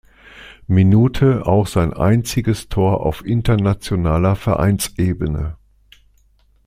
Minute 0.65 1.45
auch 1.45 1.67
sein 1.67 1.93
einziges 1.93 2.69
Tor 2.69 3.05
auf 3.05 3.23
internationaler 3.23 4.35
Vereinsebene. 4.35 5.57